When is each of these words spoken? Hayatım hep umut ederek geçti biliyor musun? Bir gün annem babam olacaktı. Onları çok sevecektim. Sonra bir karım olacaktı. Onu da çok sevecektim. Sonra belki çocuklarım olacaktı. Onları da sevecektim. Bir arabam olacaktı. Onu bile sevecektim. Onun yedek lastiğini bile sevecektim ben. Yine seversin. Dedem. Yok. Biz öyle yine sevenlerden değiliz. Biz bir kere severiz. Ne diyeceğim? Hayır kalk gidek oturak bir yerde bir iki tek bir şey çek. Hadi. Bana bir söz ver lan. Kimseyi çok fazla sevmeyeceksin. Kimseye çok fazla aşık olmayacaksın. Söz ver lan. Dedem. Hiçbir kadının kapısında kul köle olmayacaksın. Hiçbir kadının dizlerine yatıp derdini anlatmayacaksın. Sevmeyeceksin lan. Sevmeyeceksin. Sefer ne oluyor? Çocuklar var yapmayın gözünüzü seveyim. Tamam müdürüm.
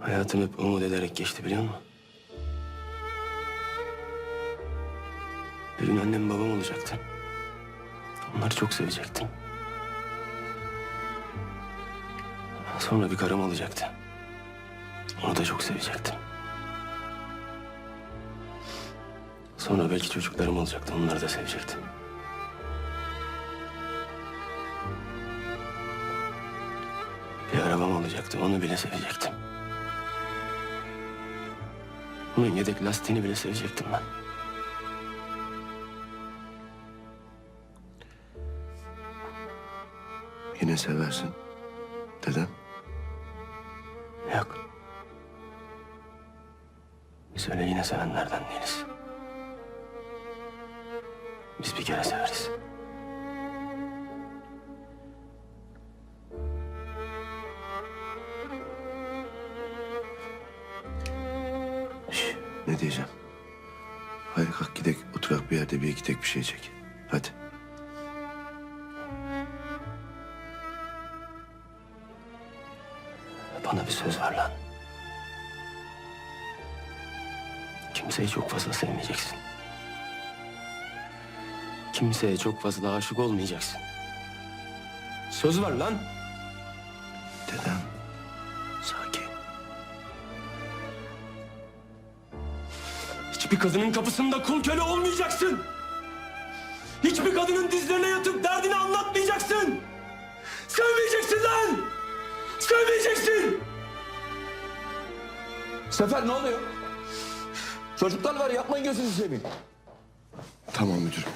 Hayatım 0.00 0.42
hep 0.42 0.58
umut 0.58 0.82
ederek 0.82 1.16
geçti 1.16 1.44
biliyor 1.44 1.62
musun? 1.62 1.76
Bir 5.80 5.86
gün 5.86 5.96
annem 5.96 6.30
babam 6.30 6.52
olacaktı. 6.52 6.98
Onları 8.36 8.54
çok 8.54 8.72
sevecektim. 8.72 9.28
Sonra 12.78 13.10
bir 13.10 13.16
karım 13.16 13.40
olacaktı. 13.40 13.84
Onu 15.24 15.36
da 15.36 15.44
çok 15.44 15.62
sevecektim. 15.62 16.14
Sonra 19.56 19.90
belki 19.90 20.10
çocuklarım 20.10 20.58
olacaktı. 20.58 20.94
Onları 20.96 21.20
da 21.20 21.28
sevecektim. 21.28 21.80
Bir 27.52 27.58
arabam 27.58 27.96
olacaktı. 27.96 28.38
Onu 28.44 28.62
bile 28.62 28.76
sevecektim. 28.76 29.47
Onun 32.38 32.56
yedek 32.56 32.84
lastiğini 32.84 33.24
bile 33.24 33.34
sevecektim 33.34 33.86
ben. 33.92 34.00
Yine 40.60 40.76
seversin. 40.76 41.30
Dedem. 42.26 42.48
Yok. 44.36 44.68
Biz 47.34 47.48
öyle 47.50 47.62
yine 47.62 47.84
sevenlerden 47.84 48.42
değiliz. 48.50 48.84
Biz 51.62 51.76
bir 51.78 51.84
kere 51.84 52.04
severiz. 52.04 52.50
Ne 62.68 62.78
diyeceğim? 62.78 63.10
Hayır 64.34 64.50
kalk 64.52 64.76
gidek 64.76 64.96
oturak 65.16 65.50
bir 65.50 65.56
yerde 65.56 65.82
bir 65.82 65.88
iki 65.88 66.02
tek 66.02 66.22
bir 66.22 66.26
şey 66.26 66.42
çek. 66.42 66.70
Hadi. 67.10 67.28
Bana 73.66 73.86
bir 73.86 73.90
söz 73.90 74.20
ver 74.20 74.32
lan. 74.32 74.50
Kimseyi 77.94 78.28
çok 78.28 78.50
fazla 78.50 78.72
sevmeyeceksin. 78.72 79.38
Kimseye 81.92 82.36
çok 82.36 82.62
fazla 82.62 82.92
aşık 82.92 83.18
olmayacaksın. 83.18 83.80
Söz 85.30 85.62
ver 85.62 85.70
lan. 85.70 85.94
Dedem. 87.48 87.87
Hiçbir 93.38 93.58
kadının 93.58 93.92
kapısında 93.92 94.42
kul 94.42 94.62
köle 94.62 94.82
olmayacaksın. 94.82 95.58
Hiçbir 97.04 97.34
kadının 97.34 97.70
dizlerine 97.70 98.08
yatıp 98.08 98.44
derdini 98.44 98.74
anlatmayacaksın. 98.74 99.80
Sevmeyeceksin 100.68 101.44
lan. 101.44 101.80
Sevmeyeceksin. 102.58 103.60
Sefer 105.90 106.26
ne 106.26 106.32
oluyor? 106.32 106.58
Çocuklar 107.96 108.36
var 108.36 108.50
yapmayın 108.50 108.84
gözünüzü 108.84 109.22
seveyim. 109.22 109.42
Tamam 110.72 110.98
müdürüm. 110.98 111.28